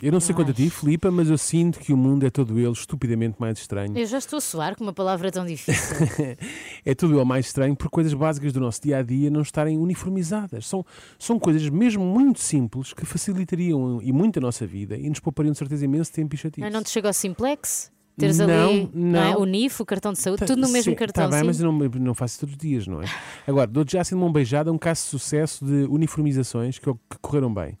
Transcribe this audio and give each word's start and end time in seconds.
Eu 0.00 0.12
não 0.12 0.20
sei 0.20 0.32
quanto 0.32 0.52
a 0.52 0.54
ti, 0.54 0.70
Filipa, 0.70 1.10
mas 1.10 1.28
eu 1.28 1.36
sinto 1.36 1.80
que 1.80 1.92
o 1.92 1.96
mundo 1.96 2.24
é 2.24 2.30
todo 2.30 2.56
ele 2.56 2.70
estupidamente 2.70 3.34
mais 3.40 3.58
estranho. 3.58 3.98
Eu 3.98 4.06
já 4.06 4.18
estou 4.18 4.36
a 4.36 4.40
suar 4.40 4.76
com 4.76 4.84
uma 4.84 4.92
palavra 4.92 5.32
tão 5.32 5.44
difícil. 5.44 5.96
é 6.86 6.94
tudo 6.94 7.16
ele 7.16 7.24
mais 7.24 7.46
estranho 7.46 7.74
por 7.74 7.90
coisas 7.90 8.14
básicas 8.14 8.52
do 8.52 8.60
nosso 8.60 8.80
dia 8.80 8.98
a 8.98 9.02
dia 9.02 9.28
não 9.28 9.42
estarem 9.42 9.76
uniformizadas. 9.76 10.68
São, 10.68 10.86
são 11.18 11.36
coisas 11.36 11.68
mesmo 11.68 12.04
muito 12.04 12.38
simples 12.38 12.92
que 12.92 13.04
facilitariam 13.04 14.00
e 14.00 14.12
muito 14.12 14.38
a 14.38 14.40
nossa 14.40 14.64
vida 14.64 14.96
e 14.96 15.08
nos 15.08 15.18
poupariam 15.18 15.50
de 15.50 15.58
certeza 15.58 15.84
imenso 15.84 16.12
tempo 16.12 16.32
e 16.32 16.38
chatice. 16.38 16.60
Não, 16.60 16.70
não 16.70 16.82
te 16.84 16.90
chega 16.90 17.08
ao 17.08 17.14
simplex? 17.14 17.90
Teres 18.16 18.38
Não, 18.38 18.46
ali 18.46 18.90
não. 18.94 19.18
é? 19.18 19.32
não. 19.32 19.40
o 19.40 19.44
NIF, 19.44 19.80
o 19.80 19.86
cartão 19.86 20.12
de 20.12 20.18
saúde, 20.18 20.44
tudo 20.44 20.60
no 20.60 20.68
mesmo 20.68 20.94
cartão. 20.94 21.24
Está 21.24 21.36
bem, 21.36 21.40
sim. 21.40 21.46
mas 21.46 21.60
eu 21.60 21.72
não, 21.72 21.88
não 22.00 22.14
faço 22.14 22.40
todos 22.40 22.54
os 22.54 22.58
dias, 22.58 22.86
não 22.86 23.00
é? 23.00 23.06
Agora, 23.46 23.66
dou-te 23.66 23.92
já 23.92 24.00
assim 24.00 24.16
de 24.16 24.20
mão 24.20 24.32
beijada 24.32 24.72
um 24.72 24.78
caso 24.78 25.02
de 25.02 25.08
sucesso 25.08 25.64
de 25.64 25.86
uniformizações 25.88 26.78
que, 26.78 26.92
que 26.92 27.18
correram 27.20 27.52
bem. 27.52 27.78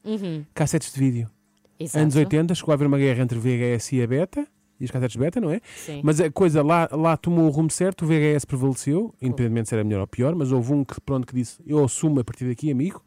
Cassetes 0.54 0.92
de 0.92 0.98
vídeo. 0.98 1.30
Exato. 1.78 2.02
Anos 2.02 2.16
80, 2.16 2.54
chegou 2.54 2.72
a 2.72 2.74
haver 2.74 2.86
uma 2.86 2.98
guerra 2.98 3.22
entre 3.22 3.38
VHS 3.38 3.92
e 3.92 4.02
a 4.02 4.06
beta. 4.06 4.46
E 4.80 4.84
as 4.84 4.90
cassetes 4.92 5.16
beta, 5.16 5.40
não 5.40 5.50
é? 5.50 5.60
Sim. 5.76 6.00
Mas 6.04 6.20
a 6.20 6.30
coisa 6.30 6.62
lá, 6.62 6.88
lá 6.92 7.16
tomou 7.16 7.46
o 7.46 7.50
rumo 7.50 7.68
certo, 7.68 8.04
o 8.04 8.06
VHS 8.06 8.44
prevaleceu, 8.44 9.12
independentemente 9.20 9.68
se 9.68 9.74
era 9.74 9.82
melhor 9.82 10.00
ou 10.02 10.06
pior, 10.06 10.36
mas 10.36 10.52
houve 10.52 10.72
um 10.72 10.84
que, 10.84 11.00
pronto, 11.00 11.26
que 11.26 11.34
disse: 11.34 11.60
Eu 11.66 11.84
assumo 11.84 12.20
a 12.20 12.24
partir 12.24 12.44
daqui, 12.44 12.70
amigo. 12.70 13.02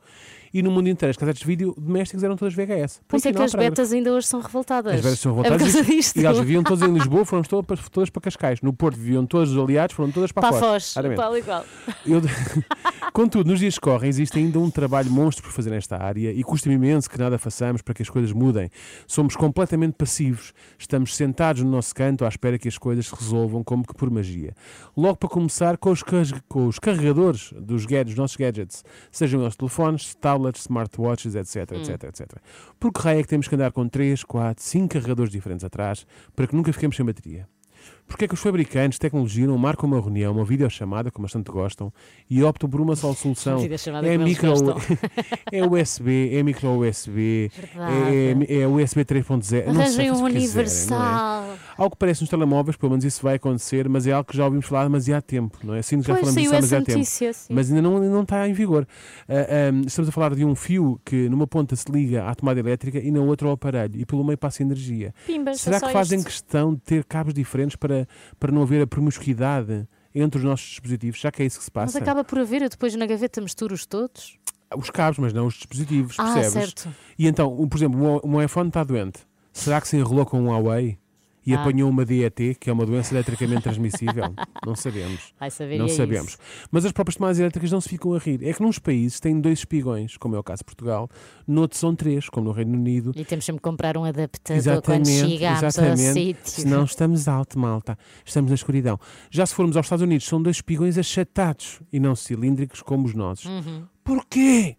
E 0.53 0.61
no 0.61 0.69
mundo 0.71 0.89
inteiro, 0.89 1.09
as 1.11 1.17
cassetes 1.17 1.41
de 1.41 1.47
vídeo 1.47 1.73
domésticas 1.77 2.23
eram 2.23 2.35
todas 2.35 2.53
VHS. 2.53 3.01
Por 3.07 3.15
isso 3.17 3.27
é 3.27 3.33
que 3.33 3.41
as 3.41 3.53
betas 3.53 3.91
ainda 3.93 4.11
hoje 4.11 4.27
são 4.27 4.41
revoltadas. 4.41 4.93
as 4.95 5.01
betas 5.01 5.19
são 5.19 5.31
É 5.31 5.35
revoltadas. 5.43 5.73
causa 5.73 5.83
disto. 5.89 6.17
E 6.19 6.25
elas 6.25 6.39
viviam 6.39 6.63
todas 6.63 6.87
em 6.87 6.93
Lisboa, 6.93 7.25
foram 7.25 7.43
todas 7.43 7.65
para, 7.65 7.89
todas 7.89 8.09
para 8.09 8.21
Cascais. 8.21 8.61
No 8.61 8.73
Porto 8.73 8.97
viviam 8.97 9.25
todos 9.25 9.51
os 9.53 9.57
aliados, 9.57 9.95
foram 9.95 10.11
todas 10.11 10.31
para, 10.31 10.49
Para 10.49 10.59
Foz. 10.59 10.93
Foz, 10.93 11.15
tal 11.15 11.37
e 11.37 11.41
qual. 11.41 11.65
Eu- 12.05 12.21
Contudo, 13.13 13.49
nos 13.49 13.59
dias 13.59 13.75
que 13.75 13.81
correm, 13.81 14.09
existe 14.09 14.37
ainda 14.39 14.57
um 14.59 14.69
trabalho 14.69 15.11
monstro 15.11 15.43
por 15.43 15.51
fazer 15.51 15.69
nesta 15.69 15.97
área 16.01 16.31
e 16.31 16.43
custa-me 16.43 16.75
imenso 16.75 17.09
que 17.09 17.17
nada 17.19 17.37
façamos 17.37 17.81
para 17.81 17.93
que 17.93 18.01
as 18.01 18.09
coisas 18.09 18.31
mudem. 18.31 18.69
Somos 19.05 19.35
completamente 19.35 19.95
passivos, 19.95 20.53
estamos 20.79 21.15
sentados 21.15 21.61
no 21.61 21.69
nosso 21.69 21.93
canto 21.93 22.23
à 22.23 22.29
espera 22.29 22.57
que 22.57 22.67
as 22.69 22.77
coisas 22.77 23.07
se 23.07 23.15
resolvam 23.15 23.63
como 23.63 23.85
que 23.85 23.93
por 23.93 24.09
magia. 24.09 24.53
Logo 24.95 25.17
para 25.17 25.27
começar, 25.29 25.77
com 25.77 25.91
os, 25.91 26.01
com 26.47 26.67
os 26.67 26.79
carregadores 26.79 27.53
dos, 27.57 27.85
gadgets, 27.85 28.13
dos 28.13 28.17
nossos 28.17 28.37
gadgets, 28.37 28.83
sejam 29.11 29.41
eles 29.41 29.55
telefones, 29.57 30.15
tablets, 30.15 30.40
smartwatches, 30.49 31.35
etc, 31.35 31.71
etc, 31.73 32.03
etc. 32.03 32.37
Por 32.79 32.91
que 32.91 33.01
raio 33.01 33.19
é 33.19 33.23
que 33.23 33.29
temos 33.29 33.47
que 33.47 33.55
andar 33.55 33.71
com 33.71 33.87
3, 33.87 34.23
4, 34.23 34.63
5 34.63 34.87
carregadores 34.87 35.31
diferentes 35.31 35.63
atrás 35.63 36.05
para 36.35 36.47
que 36.47 36.55
nunca 36.55 36.73
fiquemos 36.73 36.95
sem 36.95 37.05
bateria? 37.05 37.47
Porque 38.07 38.25
é 38.25 38.27
que 38.27 38.33
os 38.33 38.39
fabricantes 38.41 38.97
de 38.97 38.99
tecnologia 38.99 39.47
não 39.47 39.57
marcam 39.57 39.87
uma 39.87 39.99
reunião, 40.01 40.33
uma 40.33 40.43
videochamada, 40.43 41.09
como 41.09 41.23
bastante 41.25 41.49
gostam, 41.49 41.93
e 42.29 42.43
optam 42.43 42.69
por 42.69 42.81
uma 42.81 42.93
só 42.95 43.13
solução? 43.13 43.57
É, 44.03 44.17
micro, 44.17 44.51
é 45.51 45.65
USB, 45.65 46.35
é 46.35 46.43
micro 46.43 46.69
USB, 46.85 47.49
Verdade. 47.55 48.45
é, 48.49 48.61
é 48.63 48.67
USB 48.67 49.05
3.0. 49.05 49.31
não 49.31 49.41
sei 49.41 50.09
Arranjem 50.09 50.11
o 50.11 50.15
que 50.15 50.21
um 50.21 50.25
quiserem, 50.25 50.35
é? 50.35 50.39
universal. 50.47 51.57
Ao 51.77 51.89
que 51.89 51.97
parece 51.97 52.21
nos 52.21 52.29
telemóveis, 52.29 52.75
pelo 52.75 52.89
menos 52.91 53.05
isso 53.05 53.23
vai 53.23 53.35
acontecer, 53.35 53.87
mas 53.87 54.05
é 54.05 54.11
algo 54.11 54.29
que 54.29 54.35
já 54.37 54.45
ouvimos 54.45 54.65
falar 54.65 54.81
há 54.81 54.83
demasiado 54.85 55.23
tempo, 55.23 55.57
não 55.63 55.73
é? 55.73 55.81
Sim, 55.81 56.01
já 56.01 56.13
Pois, 56.13 56.19
falamos 56.19 56.35
disso 56.35 56.49
há 56.53 56.55
demasiado 56.57 56.85
tempo. 56.85 57.05
sim. 57.05 57.31
Mas 57.49 57.69
ainda 57.69 57.81
não, 57.81 57.99
não 57.99 58.23
está 58.23 58.47
em 58.47 58.53
vigor. 58.53 58.85
Ah, 59.27 59.33
ah, 59.33 59.83
estamos 59.85 60.09
a 60.09 60.11
falar 60.11 60.35
de 60.35 60.43
um 60.45 60.53
fio 60.55 60.99
que 61.05 61.29
numa 61.29 61.47
ponta 61.47 61.75
se 61.75 61.89
liga 61.91 62.25
à 62.27 62.35
tomada 62.35 62.59
elétrica 62.59 62.99
e 62.99 63.09
na 63.09 63.21
outra 63.21 63.47
ao 63.47 63.53
aparelho 63.53 63.99
e 63.99 64.05
pelo 64.05 64.23
meio 64.23 64.37
passa 64.37 64.61
energia. 64.63 65.13
Pimbas, 65.25 65.61
Será 65.61 65.77
é 65.77 65.79
que 65.79 65.89
fazem 65.91 66.17
isto. 66.19 66.27
questão 66.27 66.73
de 66.73 66.81
ter 66.81 67.03
cabos 67.05 67.33
diferentes 67.33 67.70
para, 67.75 68.07
para 68.39 68.51
não 68.51 68.61
haver 68.63 68.81
a 68.81 68.87
promiscuidade 68.87 69.87
entre 70.13 70.39
os 70.39 70.43
nossos 70.43 70.67
dispositivos? 70.69 71.19
Já 71.19 71.31
que 71.31 71.41
é 71.41 71.45
isso 71.45 71.57
que 71.59 71.65
se 71.65 71.71
Mas 71.73 71.85
passa? 71.93 71.99
acaba 71.99 72.23
por 72.23 72.39
haver, 72.39 72.61
eu 72.61 72.69
depois 72.69 72.95
na 72.95 73.05
gaveta 73.05 73.39
misturo-os 73.41 73.85
todos. 73.85 74.37
Os 74.75 74.89
cabos, 74.89 75.19
mas 75.19 75.33
não 75.33 75.47
os 75.47 75.55
dispositivos, 75.55 76.15
Ah, 76.19 76.33
percebes? 76.33 76.51
certo. 76.53 76.95
E 77.19 77.27
então, 77.27 77.53
um, 77.59 77.67
por 77.67 77.77
exemplo, 77.77 78.19
o 78.23 78.27
meu 78.29 78.41
iPhone 78.43 78.69
está 78.69 78.83
doente. 78.83 79.19
Será 79.51 79.81
que 79.81 79.87
se 79.87 79.97
enrolou 79.97 80.25
com 80.25 80.39
um 80.41 80.47
Huawei 80.49 80.97
e 81.45 81.53
Ah. 81.55 81.61
apanhou 81.61 81.89
uma 81.89 82.05
DET, 82.05 82.55
que 82.59 82.69
é 82.69 82.73
uma 82.73 82.85
doença 82.85 83.13
eletricamente 83.13 83.63
transmissível? 83.63 84.23
não 84.65 84.75
sabemos. 84.75 85.33
Vai 85.39 85.49
saber 85.51 85.77
Não 85.77 85.85
é 85.85 85.89
sabemos. 85.89 86.29
isso. 86.33 86.37
Mas 86.71 86.85
as 86.85 86.91
próprias 86.91 87.15
tomadas 87.15 87.39
elétricas 87.39 87.71
não 87.71 87.81
se 87.81 87.89
ficam 87.89 88.13
a 88.13 88.19
rir. 88.19 88.43
É 88.47 88.53
que 88.53 88.61
nos 88.61 88.77
países 88.79 89.19
têm 89.19 89.39
dois 89.39 89.59
espigões, 89.59 90.17
como 90.17 90.35
é 90.35 90.39
o 90.39 90.43
caso 90.43 90.59
de 90.59 90.65
Portugal, 90.65 91.09
noutros 91.47 91.79
são 91.79 91.95
três, 91.95 92.29
como 92.29 92.47
no 92.47 92.51
Reino 92.51 92.73
Unido. 92.77 93.11
E 93.15 93.25
temos 93.25 93.45
sempre 93.45 93.59
que 93.59 93.63
comprar 93.69 93.97
um 93.97 94.03
adaptador 94.05 94.81
quando 94.81 95.07
Exatamente, 95.07 95.31
chegamos 95.31 95.63
ao 95.63 95.67
exatamente. 95.69 96.13
sítio. 96.13 96.41
Senão 96.45 96.83
estamos 96.83 97.27
alto, 97.27 97.57
malta. 97.59 97.97
Estamos 98.25 98.49
na 98.51 98.55
escuridão. 98.55 98.99
Já 99.29 99.45
se 99.45 99.53
formos 99.55 99.75
aos 99.77 99.85
Estados 99.85 100.03
Unidos, 100.03 100.27
são 100.27 100.41
dois 100.41 100.57
espigões 100.57 100.97
achatados 100.97 101.79
e 101.91 101.99
não 101.99 102.15
cilíndricos 102.15 102.81
como 102.81 103.05
os 103.07 103.13
nossos. 103.13 103.45
Uhum. 103.45 103.83
Porquê? 104.03 104.75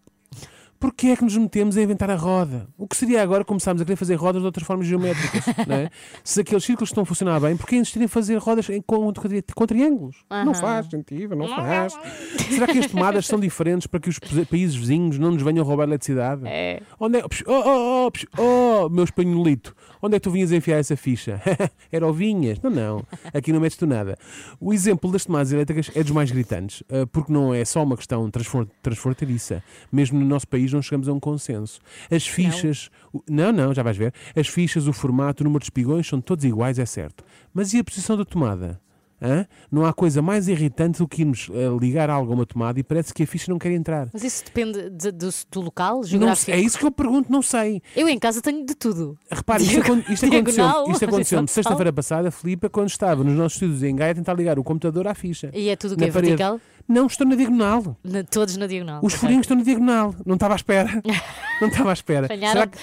Porquê 0.83 1.07
é 1.07 1.15
que 1.15 1.23
nos 1.23 1.37
metemos 1.37 1.77
a 1.77 1.81
inventar 1.81 2.09
a 2.11 2.15
roda? 2.15 2.67
O 2.77 2.85
que 2.85 2.97
seria 2.97 3.23
agora 3.23 3.45
começarmos 3.45 3.81
a 3.81 3.85
querer 3.85 3.95
fazer 3.95 4.15
rodas 4.15 4.41
de 4.41 4.45
outras 4.45 4.67
formas 4.67 4.85
geométricas? 4.85 5.45
não 5.65 5.77
é? 5.77 5.89
Se 6.25 6.41
aqueles 6.41 6.61
círculos 6.65 6.89
estão 6.89 7.03
a 7.03 7.05
funcionar 7.05 7.39
bem, 7.39 7.55
porquê 7.55 7.77
insistir 7.77 8.01
em 8.01 8.07
fazer 8.09 8.35
rodas 8.37 8.69
em- 8.69 8.81
com, 8.81 9.09
com 9.55 9.65
triângulos? 9.65 10.17
Não 10.29 10.39
Aham. 10.51 10.53
faz 10.55 10.87
sentido, 10.87 11.37
não 11.37 11.47
faz. 11.47 11.97
Será 12.49 12.67
que 12.67 12.79
as 12.79 12.87
tomadas 12.87 13.25
são 13.25 13.39
diferentes 13.39 13.87
para 13.87 14.01
que 14.01 14.09
os 14.09 14.19
pa- 14.19 14.27
países 14.49 14.75
vizinhos 14.75 15.17
não 15.17 15.31
nos 15.31 15.41
venham 15.41 15.63
roubar 15.63 15.85
eletricidade? 15.87 16.41
É. 16.45 16.81
Onde 16.99 17.19
é? 17.19 17.23
Oh, 17.23 17.29
oh, 17.47 18.05
oh, 18.07 18.11
psh, 18.11 18.25
oh, 18.37 18.89
meu 18.89 19.05
espanholito, 19.05 19.73
onde 20.01 20.17
é 20.17 20.19
que 20.19 20.23
tu 20.25 20.31
vinhas 20.31 20.51
a 20.51 20.57
enfiar 20.57 20.79
essa 20.79 20.97
ficha? 20.97 21.41
Era 21.89 22.05
o 22.05 22.11
Vinhas? 22.11 22.59
Não, 22.61 22.69
não. 22.69 23.05
Aqui 23.33 23.53
não 23.53 23.61
metes 23.61 23.77
tu 23.77 23.87
nada. 23.87 24.17
O 24.59 24.73
exemplo 24.73 25.09
das 25.09 25.23
tomadas 25.23 25.53
elétricas 25.53 25.89
é 25.95 26.03
dos 26.03 26.11
mais 26.11 26.29
gritantes, 26.29 26.83
ah, 26.89 27.07
porque 27.09 27.31
não 27.31 27.53
é 27.53 27.63
só 27.63 27.81
uma 27.81 27.95
questão 27.95 28.29
transfronteiriça. 28.81 29.63
Mesmo 29.89 30.19
no 30.19 30.25
nosso 30.25 30.45
país 30.45 30.72
não 30.73 30.81
chegamos 30.81 31.07
a 31.07 31.13
um 31.13 31.19
consenso. 31.19 31.79
As 32.11 32.27
fichas. 32.27 32.89
o- 33.13 33.21
Não, 33.29 33.51
não, 33.51 33.73
já 33.73 33.83
vais 33.83 33.95
ver. 33.97 34.13
As 34.35 34.47
fichas, 34.47 34.87
o 34.87 34.93
formato, 34.93 35.41
o 35.41 35.45
número 35.45 35.59
de 35.59 35.65
espigões 35.67 36.07
são 36.07 36.19
todos 36.19 36.43
iguais, 36.43 36.79
é 36.79 36.85
certo. 36.85 37.23
Mas 37.53 37.73
e 37.73 37.79
a 37.79 37.83
posição 37.83 38.17
da 38.17 38.25
tomada? 38.25 38.81
Hã? 39.25 39.47
Não 39.71 39.85
há 39.85 39.93
coisa 39.93 40.21
mais 40.21 40.49
irritante 40.49 40.97
do 40.99 41.07
que 41.07 41.21
irmos 41.21 41.49
ah, 41.53 41.77
ligar 41.79 42.09
algo 42.09 42.29
a 42.33 42.35
uma 42.35 42.45
tomada 42.45 42.77
e 42.77 42.83
parece 42.83 43.13
que 43.13 43.23
a 43.23 43.27
ficha 43.27 43.49
não 43.49 43.57
quer 43.57 43.71
entrar. 43.71 44.09
Mas 44.11 44.21
isso 44.21 44.43
depende 44.43 44.89
de- 44.89 45.11
do, 45.13 45.29
do 45.49 45.61
local 45.61 45.97
Não 45.97 46.03
geográfico. 46.03 46.45
sei, 46.45 46.55
é 46.55 46.59
isso 46.59 46.77
que 46.77 46.85
eu 46.85 46.91
pergunto, 46.91 47.31
não 47.31 47.41
sei. 47.41 47.81
Eu 47.95 48.09
em 48.09 48.19
casa 48.19 48.41
tenho 48.41 48.65
de 48.65 48.75
tudo. 48.75 49.17
Repare, 49.31 49.63
isto, 49.63 49.71
Diago- 49.75 49.93
acon- 49.93 49.99
isto 50.13 50.25
aconteceu, 50.25 50.29
diagonal, 50.29 50.91
isto 50.91 51.05
aconteceu 51.05 51.47
sexta-feira 51.47 51.93
passada, 51.93 52.31
Filipe, 52.31 52.67
quando 52.67 52.89
estava 52.89 53.23
nos 53.23 53.33
nossos 53.33 53.53
estudos 53.61 53.81
em 53.81 53.95
Gaia 53.95 54.11
a 54.11 54.15
tentar 54.15 54.33
ligar 54.33 54.59
o 54.59 54.63
computador 54.63 55.07
à 55.07 55.13
ficha. 55.15 55.49
E 55.53 55.69
é 55.69 55.75
tudo 55.77 55.95
que 55.95 56.03
é 56.03 56.11
parede. 56.11 56.35
vertical? 56.35 56.59
Não, 56.87 57.07
estou 57.07 57.25
na 57.25 57.35
diagonal. 57.35 57.97
Na- 58.03 58.23
todos 58.23 58.57
na 58.57 58.67
diagonal. 58.67 58.99
Os 59.03 59.13
furinhos 59.13 59.43
estão 59.45 59.57
na 59.57 59.63
diagonal. 59.63 60.13
Não 60.25 60.35
estava 60.35 60.53
à 60.53 60.57
espera. 60.57 60.89
Não 61.61 61.67
estava 61.67 61.89
à 61.91 61.93
espera. 61.93 62.27
Será 62.27 62.67
que- 62.67 62.77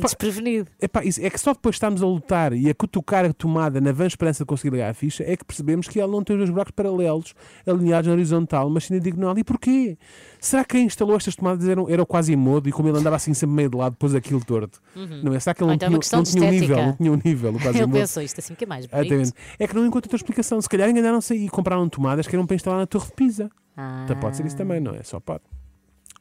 desprevenido. 0.00 0.68
Epá, 0.80 1.00
é 1.00 1.30
que 1.30 1.38
só 1.38 1.52
depois 1.52 1.76
estamos 1.76 2.02
a 2.02 2.06
lutar 2.06 2.52
e 2.52 2.68
a 2.68 2.74
cutucar 2.74 3.24
a 3.24 3.32
tomada 3.32 3.80
na 3.80 3.92
vã 3.92 4.06
esperança 4.06 4.44
de 4.44 4.46
conseguir 4.46 4.70
ligar 4.74 4.90
a 4.90 4.94
ficha 4.94 5.24
é 5.26 5.36
que 5.36 5.44
percebemos 5.44 5.88
que 5.88 5.98
ela 5.98 6.10
não 6.10 6.22
tem 6.22 6.36
os 6.36 6.40
dois 6.40 6.50
buracos 6.50 6.72
paralelos 6.72 7.34
alinhados 7.66 8.06
na 8.08 8.12
horizontal, 8.12 8.68
mas 8.70 8.84
sim 8.84 8.94
na 8.94 9.00
diagonal. 9.00 9.36
E 9.38 9.44
porquê? 9.44 9.96
Será 10.40 10.64
que 10.64 10.76
quem 10.76 10.86
instalou 10.86 11.16
estas 11.16 11.34
tomadas 11.36 11.66
era, 11.68 11.80
era 11.88 12.04
quase 12.06 12.34
modo 12.36 12.68
e 12.68 12.72
como 12.72 12.88
ele 12.88 12.98
andava 12.98 13.16
assim 13.16 13.34
sempre 13.34 13.56
meio 13.56 13.70
de 13.70 13.76
lado, 13.76 13.96
pôs 13.96 14.14
aquilo 14.14 14.44
torto? 14.44 14.80
Não 15.22 15.34
é? 15.34 15.40
Será 15.40 15.54
que 15.54 15.62
ele 15.62 15.68
não, 15.68 15.74
então 15.74 15.88
é 15.88 15.98
tinha, 15.98 16.16
não 16.18 16.22
tinha 16.24 16.44
um 16.44 16.50
nível? 16.50 16.76
Não 16.76 16.96
tinha 16.96 17.12
um 17.12 17.20
nível, 17.24 17.52
quase 17.54 17.78
Ele 17.82 17.92
pensou 17.92 18.22
isto 18.22 18.38
assim 18.38 18.54
que 18.54 18.64
é 18.64 18.66
mais 18.66 18.86
bonito. 18.86 19.12
Exatamente. 19.12 19.32
É 19.58 19.66
que 19.66 19.74
não 19.74 19.86
encontro 19.86 20.06
outra 20.08 20.16
explicação. 20.16 20.60
Se 20.60 20.68
calhar 20.68 20.88
enganaram-se 20.88 21.34
e 21.34 21.48
compraram 21.48 21.88
tomadas 21.88 22.26
que 22.26 22.34
eram 22.36 22.46
para 22.46 22.56
instalar 22.56 22.78
na 22.78 22.86
Torre 22.86 23.06
de 23.06 23.12
Pisa. 23.12 23.50
Ah. 23.76 24.02
Então 24.04 24.18
pode 24.20 24.36
ser 24.36 24.46
isso 24.46 24.56
também, 24.56 24.80
não 24.80 24.94
é? 24.94 25.02
Só 25.02 25.18
pode. 25.18 25.42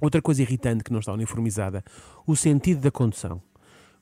Outra 0.01 0.21
coisa 0.21 0.41
irritante 0.41 0.83
que 0.83 0.91
não 0.91 0.99
está 0.99 1.13
uniformizada, 1.13 1.83
o 2.25 2.35
sentido 2.35 2.81
da 2.81 2.89
condução. 2.89 3.41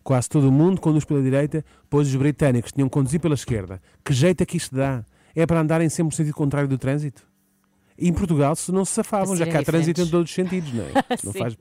Quase 0.01 0.29
todo 0.29 0.47
o 0.47 0.51
mundo 0.51 0.79
conduz 0.79 1.03
pela 1.03 1.21
direita, 1.21 1.63
pois 1.89 2.07
os 2.07 2.15
britânicos 2.15 2.71
tinham 2.71 2.87
que 2.87 2.93
conduzir 2.93 3.19
pela 3.19 3.35
esquerda. 3.35 3.81
Que 4.03 4.13
jeito 4.13 4.41
é 4.41 4.45
que 4.45 4.55
isto 4.55 4.73
dá? 4.73 5.03
É 5.35 5.45
para 5.45 5.59
andarem 5.59 5.89
sempre 5.89 6.05
no 6.05 6.11
sentido 6.13 6.33
contrário 6.33 6.69
do 6.69 6.77
trânsito? 6.77 7.27
Em 8.01 8.13
Portugal 8.13 8.55
se 8.55 8.71
não 8.71 8.85
se 8.85 8.93
safavam, 8.93 9.35
já 9.35 9.45
que 9.45 9.57
há 9.57 9.61
trânsito 9.61 10.01
em 10.01 10.07
todos 10.07 10.29
os 10.29 10.33
sentidos, 10.33 10.71
não 10.71 10.85
é? 10.85 10.91
Não 11.21 11.33
faz... 11.33 11.57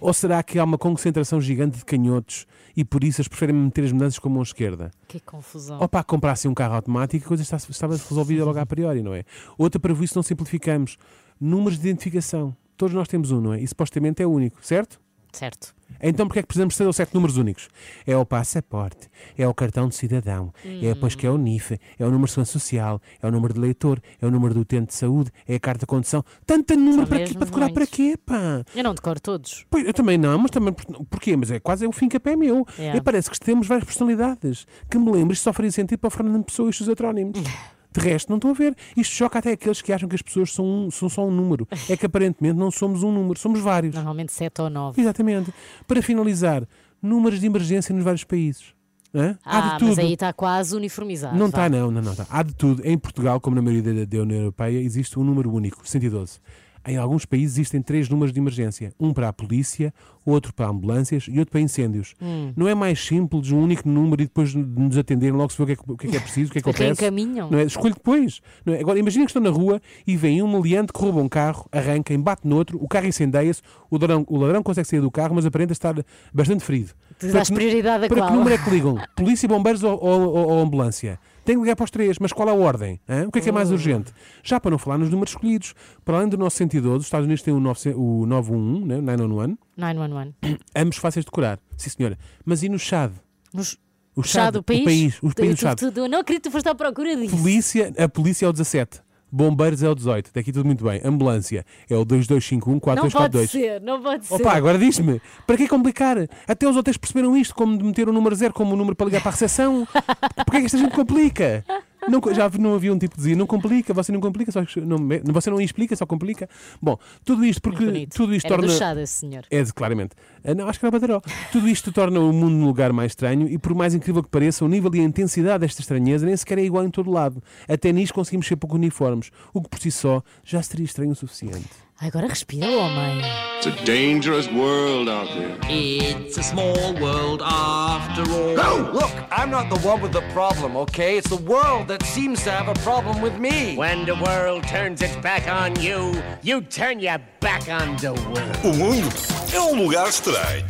Ou 0.00 0.12
será 0.14 0.42
que 0.42 0.58
há 0.58 0.64
uma 0.64 0.78
concentração 0.78 1.38
gigante 1.38 1.76
de 1.76 1.84
canhotos 1.84 2.46
e 2.74 2.82
por 2.82 3.04
isso 3.04 3.20
eles 3.20 3.28
preferem 3.28 3.54
meter 3.54 3.84
as 3.84 3.92
mudanças 3.92 4.18
com 4.18 4.30
a 4.30 4.32
mão 4.32 4.42
esquerda? 4.42 4.90
Que 5.06 5.20
confusão. 5.20 5.78
Ou 5.78 5.86
para 5.86 6.02
comprassem 6.02 6.50
um 6.50 6.54
carro 6.54 6.74
automático, 6.76 7.26
a 7.26 7.28
coisa 7.28 7.42
estava 7.42 7.94
resolvida 7.94 8.42
logo 8.42 8.58
a 8.58 8.64
priori, 8.64 9.02
não 9.02 9.14
é? 9.14 9.24
Outra 9.58 9.78
para 9.78 9.92
isso 9.92 10.16
não 10.16 10.22
simplificamos. 10.22 10.96
Números 11.38 11.78
de 11.78 11.88
identificação. 11.88 12.56
Todos 12.76 12.94
nós 12.94 13.08
temos 13.08 13.30
um, 13.30 13.40
não 13.40 13.54
é? 13.54 13.60
E 13.60 13.66
supostamente 13.66 14.22
é 14.22 14.26
único, 14.26 14.58
certo? 14.64 15.00
Certo. 15.32 15.74
Então 16.00 16.26
porquê 16.26 16.40
é 16.40 16.42
que 16.42 16.46
precisamos 16.48 16.74
de 16.74 16.82
ou 16.82 16.92
sete 16.92 17.14
números 17.14 17.36
únicos? 17.36 17.68
É 18.06 18.16
o 18.16 18.24
passaporte, 18.24 19.08
é 19.36 19.46
o 19.46 19.52
cartão 19.54 19.86
de 19.88 19.94
cidadão, 19.94 20.52
é 20.64 20.94
depois 20.94 21.14
que 21.14 21.26
é 21.26 21.30
o 21.30 21.36
NIF, 21.36 21.78
é 21.98 22.04
o 22.04 22.10
número 22.10 22.24
de 22.24 22.30
segurança 22.30 22.52
social, 22.52 23.00
é 23.22 23.26
o 23.26 23.30
número 23.30 23.52
de 23.54 23.60
leitor, 23.60 24.00
é 24.20 24.26
o 24.26 24.30
número 24.30 24.54
do 24.54 24.60
utente 24.60 24.86
de 24.88 24.94
saúde, 24.94 25.30
é 25.46 25.54
a 25.56 25.60
carta 25.60 25.80
de 25.80 25.86
condução. 25.86 26.24
Tanto 26.46 26.74
número 26.74 27.06
para, 27.06 27.24
quê? 27.24 27.34
para 27.34 27.44
decorar 27.44 27.70
para 27.70 27.86
quê, 27.86 28.16
pá? 28.16 28.64
Eu 28.74 28.82
não 28.82 28.94
decoro 28.94 29.20
todos. 29.20 29.64
Pois, 29.70 29.86
eu 29.86 29.92
também 29.94 30.16
não, 30.18 30.38
mas 30.38 30.50
também 30.50 30.72
por- 30.72 31.04
porquê? 31.06 31.36
Mas 31.36 31.50
é 31.50 31.60
quase 31.60 31.84
é 31.84 31.88
o 31.88 31.92
fim 31.92 32.08
que 32.08 32.16
a 32.16 32.20
pé 32.20 32.34
meu. 32.34 32.66
É. 32.78 32.96
E 32.96 33.00
parece 33.00 33.30
que 33.30 33.38
temos 33.38 33.66
várias 33.66 33.84
personalidades. 33.84 34.66
Que 34.90 34.98
me 34.98 35.10
lembro, 35.12 35.34
isto 35.34 35.42
só 35.44 35.52
faria 35.52 35.70
sentido 35.70 35.98
para 35.98 36.08
o 36.08 36.10
Fernando 36.10 36.44
Pessoa 36.44 36.68
e 36.68 36.70
os 36.70 36.76
seus 36.76 36.88
heterónimos. 36.88 37.38
De 37.96 38.00
resto, 38.00 38.28
não 38.28 38.36
estou 38.36 38.50
a 38.50 38.54
ver. 38.54 38.74
Isto 38.96 39.14
choca 39.14 39.38
até 39.38 39.52
aqueles 39.52 39.80
que 39.80 39.92
acham 39.92 40.08
que 40.08 40.14
as 40.14 40.22
pessoas 40.22 40.52
são, 40.52 40.64
um- 40.64 40.90
são 40.90 41.08
só 41.08 41.26
um 41.26 41.30
número. 41.30 41.66
É 41.88 41.96
que 41.96 42.04
aparentemente 42.06 42.56
não 42.58 42.70
somos 42.70 43.02
um 43.02 43.10
número, 43.12 43.38
somos 43.38 43.60
vários. 43.60 43.94
Normalmente 43.94 44.32
sete 44.32 44.60
ou 44.60 44.68
nove. 44.68 45.00
Exatamente. 45.00 45.52
Para 45.86 46.02
finalizar, 46.02 46.62
números 47.02 47.40
de 47.40 47.46
emergência 47.46 47.94
nos 47.94 48.04
vários 48.04 48.24
países. 48.24 48.74
Hã? 49.14 49.38
Há 49.44 49.58
Ah, 49.58 49.72
de 49.74 49.78
tudo. 49.78 49.88
mas 49.88 49.98
aí 49.98 50.12
está 50.12 50.32
quase 50.32 50.76
uniformizado. 50.76 51.38
Não 51.38 51.46
está, 51.46 51.68
não, 51.70 51.90
não, 51.90 52.02
não 52.02 52.12
está. 52.12 52.26
Há 52.28 52.42
de 52.42 52.54
tudo. 52.54 52.82
Em 52.84 52.98
Portugal, 52.98 53.40
como 53.40 53.56
na 53.56 53.62
maioria 53.62 54.04
da, 54.04 54.16
da 54.16 54.22
União 54.22 54.40
Europeia, 54.40 54.78
existe 54.78 55.18
um 55.18 55.24
número 55.24 55.50
único, 55.50 55.80
112. 55.88 56.38
Em 56.86 56.96
alguns 56.96 57.24
países 57.24 57.56
existem 57.58 57.82
três 57.82 58.08
números 58.08 58.32
de 58.32 58.38
emergência: 58.38 58.92
um 59.00 59.12
para 59.12 59.28
a 59.28 59.32
polícia, 59.32 59.92
outro 60.24 60.54
para 60.54 60.68
ambulâncias 60.68 61.26
e 61.28 61.38
outro 61.38 61.50
para 61.52 61.60
incêndios. 61.60 62.14
Hum. 62.22 62.52
Não 62.56 62.68
é 62.68 62.74
mais 62.74 63.04
simples 63.04 63.50
um 63.50 63.58
único 63.60 63.88
número 63.88 64.22
e 64.22 64.26
depois 64.26 64.50
de 64.50 64.58
nos 64.58 64.96
atenderem 64.96 65.34
logo 65.36 65.50
se 65.52 65.58
vê 65.58 65.64
o 65.64 65.66
que 65.66 65.72
é 65.72 65.76
que, 65.76 65.82
o 65.92 65.96
que, 65.96 66.06
é, 66.06 66.10
que 66.10 66.16
é 66.16 66.20
preciso, 66.20 66.50
o 66.50 66.52
que 66.52 66.58
é 66.58 66.62
que? 66.62 66.70
Reencaminham. 66.82 67.50
Não 67.50 67.58
é? 67.58 67.64
Escolho 67.64 67.94
depois. 67.94 68.40
É? 68.66 68.80
Agora, 68.80 68.98
imagina 68.98 69.24
que 69.24 69.30
estão 69.30 69.42
na 69.42 69.50
rua 69.50 69.80
e 70.06 70.16
vem 70.16 70.40
um 70.42 70.48
meliante 70.60 70.92
que 70.92 71.00
rouba 71.00 71.20
um 71.20 71.28
carro, 71.28 71.66
arranca, 71.72 72.14
embate 72.14 72.46
no 72.46 72.56
outro, 72.56 72.78
o 72.82 72.86
carro 72.86 73.06
incendeia-se, 73.06 73.62
o 73.90 73.96
ladrão, 73.98 74.24
o 74.28 74.36
ladrão 74.38 74.62
consegue 74.62 74.86
sair 74.88 75.00
do 75.00 75.10
carro, 75.10 75.34
mas 75.34 75.44
aparenta 75.46 75.72
estar 75.72 75.94
bastante 76.32 76.62
ferido. 76.64 76.90
Tu 77.18 77.26
Para 77.26 77.32
dás 77.32 77.48
que- 77.48 77.54
prioridade 77.54 78.04
a 78.04 78.08
Para 78.08 78.18
qual? 78.18 78.28
que 78.30 78.36
número 78.36 78.54
é 78.54 78.58
que 78.58 78.70
ligam? 78.70 78.96
Polícia, 79.16 79.48
bombeiros 79.48 79.82
ou, 79.82 79.92
ou- 80.02 80.20
ou- 80.34 80.48
ou 80.50 80.60
ambulância? 80.60 81.18
Tem 81.46 81.54
que 81.56 81.62
ligar 81.62 81.76
para 81.76 81.84
os 81.84 81.90
três, 81.90 82.18
mas 82.18 82.32
qual 82.32 82.48
a 82.48 82.52
ordem? 82.52 83.00
hã? 83.08 83.26
O 83.28 83.32
que 83.32 83.38
é 83.38 83.42
que 83.42 83.48
é 83.48 83.52
mais 83.52 83.70
urgente? 83.70 84.12
Já 84.42 84.58
para 84.60 84.70
não 84.72 84.78
falar 84.78 84.98
nos 84.98 85.08
números 85.08 85.30
escolhidos. 85.30 85.74
Para 86.04 86.18
além 86.18 86.28
do 86.28 86.36
nosso 86.36 86.56
112, 86.56 86.98
os 86.98 87.04
Estados 87.04 87.24
Unidos 87.24 87.42
têm 87.42 87.54
o, 87.54 87.60
900 87.60 87.98
o 87.98 88.26
911, 88.26 88.84
né? 88.84 89.00
911, 89.00 89.58
911. 89.76 90.34
ambos 90.76 90.96
fáceis 90.98 91.24
de 91.24 91.30
decorar. 91.30 91.58
Sim, 91.76 91.90
senhora. 91.90 92.18
Mas 92.44 92.62
e 92.62 92.68
no 92.68 92.78
Chad? 92.78 93.12
Nos... 93.54 93.78
O 94.14 94.22
Chá 94.22 94.50
do 94.50 94.62
país? 94.62 94.80
O 94.80 94.84
país, 94.84 95.18
o 95.22 95.34
país 95.34 95.50
do 95.50 95.56
tu- 95.56 95.60
Chad. 95.60 95.78
tu- 95.78 95.92
tu- 95.92 96.08
não 96.08 96.20
acredito 96.20 96.44
que 96.44 96.48
tu 96.48 96.52
foste 96.52 96.68
à 96.68 96.74
procura 96.74 97.14
disso. 97.16 97.36
Polícia, 97.36 97.92
a 97.98 98.08
polícia 98.08 98.46
é 98.46 98.48
o 98.48 98.52
17. 98.52 99.00
Bombeiros 99.36 99.82
é 99.82 99.88
o 99.88 99.94
18. 99.94 100.30
Daqui 100.34 100.50
tudo 100.50 100.64
muito 100.64 100.82
bem. 100.82 101.00
Ambulância 101.04 101.64
é 101.90 101.94
o 101.94 102.04
2251 102.04 102.72
Não 102.72 102.80
pode 102.80 103.12
4242. 103.12 103.50
ser, 103.50 103.80
não 103.82 104.02
pode 104.02 104.26
ser. 104.26 104.34
Opa, 104.34 104.52
agora 104.54 104.78
diz-me, 104.78 105.20
para 105.46 105.56
que 105.58 105.68
complicar? 105.68 106.16
Até 106.48 106.66
os 106.66 106.76
hotéis 106.76 106.96
perceberam 106.96 107.36
isto, 107.36 107.54
como 107.54 107.76
de 107.76 107.84
meter 107.84 108.08
o 108.08 108.12
número 108.12 108.34
zero 108.34 108.54
como 108.54 108.72
o 108.72 108.76
número 108.76 108.96
para 108.96 109.06
ligar 109.06 109.20
para 109.20 109.28
a 109.30 109.32
recepção. 109.32 109.86
Porquê 110.46 110.56
é 110.56 110.60
que 110.60 110.66
esta 110.66 110.78
gente 110.78 110.94
complica? 110.94 111.64
Não, 112.08 112.20
já 112.34 112.48
não 112.58 112.74
havia 112.74 112.92
um 112.92 112.98
tipo 112.98 113.14
que 113.14 113.20
dizia, 113.20 113.36
não 113.36 113.46
complica, 113.46 113.92
você 113.92 114.12
não 114.12 114.20
complica, 114.20 114.52
só, 114.52 114.60
não, 114.84 114.98
você 115.32 115.50
não 115.50 115.60
explica, 115.60 115.94
só 115.96 116.06
complica. 116.06 116.48
Bom, 116.80 116.98
tudo 117.24 117.44
isto 117.44 117.60
porque 117.60 117.84
Bonito. 117.84 118.14
tudo 118.16 118.34
isto 118.34 118.46
Era 118.46 118.56
torna... 118.56 118.72
do 118.72 118.78
chá 118.78 118.94
desse 118.94 119.14
senhor. 119.14 119.44
É, 119.50 119.62
de- 119.62 119.72
claramente. 119.72 120.10
Ah, 120.44 120.54
Não, 120.54 120.68
acho 120.68 120.78
que 120.78 120.86
era 120.86 120.90
Badaró. 120.92 121.20
Tudo 121.52 121.68
isto 121.68 121.90
torna 121.92 122.20
o 122.20 122.32
mundo 122.32 122.54
um 122.56 122.64
lugar 122.64 122.92
mais 122.92 123.12
estranho 123.12 123.48
e, 123.48 123.58
por 123.58 123.74
mais 123.74 123.94
incrível 123.94 124.22
que 124.22 124.28
pareça, 124.28 124.64
o 124.64 124.68
nível 124.68 124.94
e 124.94 125.00
a 125.00 125.04
intensidade 125.04 125.60
desta 125.60 125.80
estranheza 125.80 126.24
nem 126.26 126.36
sequer 126.36 126.58
é 126.58 126.62
igual 126.64 126.84
em 126.84 126.90
todo 126.90 127.10
lado. 127.10 127.42
Até 127.68 127.92
nisso 127.92 128.14
conseguimos 128.14 128.46
ser 128.46 128.56
pouco 128.56 128.76
uniformes, 128.76 129.30
o 129.52 129.60
que 129.62 129.68
por 129.68 129.78
si 129.80 129.90
só 129.90 130.22
já 130.44 130.62
seria 130.62 130.84
estranho 130.84 131.10
o 131.12 131.16
suficiente. 131.16 131.68
Agora 131.98 132.26
respira, 132.28 132.66
homem. 132.68 133.20
It's 133.56 133.66
a 133.68 133.84
dangerous 133.84 134.46
world 134.48 135.08
out 135.10 135.32
there. 135.32 135.56
It's 135.72 136.36
a 136.38 136.42
small 136.42 136.74
world 137.00 137.42
after 137.42 137.85
all. 138.30 138.54
No, 138.56 138.90
look, 138.92 139.10
I'm 139.30 139.50
not 139.50 139.68
the 139.70 139.78
one 139.86 140.00
with 140.00 140.12
the 140.12 140.22
problem, 140.32 140.76
okay? 140.76 141.16
It's 141.18 141.28
the 141.28 141.36
world 141.42 141.88
that 141.88 142.02
seems 142.04 142.42
to 142.44 142.50
have 142.50 142.68
a 142.68 142.74
problem 142.82 143.20
with 143.20 143.38
me. 143.38 143.76
When 143.76 144.04
the 144.06 144.14
world 144.16 144.64
turns 144.64 145.02
its 145.02 145.16
back 145.16 145.48
on 145.48 145.80
you, 145.80 146.14
you 146.42 146.60
turn 146.62 147.00
your 147.00 147.18
back 147.40 147.68
on 147.68 147.96
the 147.96 148.12
world. 148.12 148.56
O 148.64 148.72
mundo 148.72 149.08
é 149.52 149.60
um 149.60 149.82
lugar 149.82 150.08
estranho. 150.08 150.64